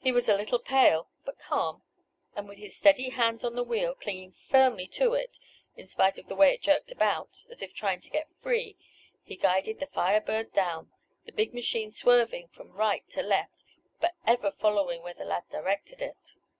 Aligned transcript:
He 0.00 0.10
was 0.10 0.28
a 0.28 0.34
little 0.34 0.58
pale, 0.58 1.08
but 1.24 1.38
calm, 1.38 1.84
and 2.34 2.48
with 2.48 2.58
his 2.58 2.76
steady 2.76 3.10
hands 3.10 3.44
on 3.44 3.54
the 3.54 3.62
wheel, 3.62 3.94
clinging 3.94 4.32
firmly 4.32 4.88
to 4.98 5.12
it 5.14 5.38
in 5.76 5.86
spite 5.86 6.18
of 6.18 6.26
the 6.26 6.34
way 6.34 6.52
it 6.52 6.62
jerked 6.62 6.90
about, 6.90 7.44
as 7.48 7.62
if 7.62 7.72
trying 7.72 8.00
to 8.00 8.10
get 8.10 8.26
free, 8.40 8.76
he 9.22 9.36
guided 9.36 9.78
the 9.78 9.86
Fire 9.86 10.20
Bird 10.20 10.52
down, 10.52 10.90
the 11.26 11.30
big 11.30 11.54
machine 11.54 11.92
swerving 11.92 12.48
from 12.48 12.72
right 12.72 13.08
to 13.10 13.22
left, 13.22 13.62
but 14.00 14.16
ever 14.26 14.50
following 14.50 15.02
where 15.04 15.14
the 15.14 15.24
lad 15.24 15.44
directed 15.48 16.02
it. 16.02 16.34